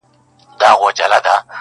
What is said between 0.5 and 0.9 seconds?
داغ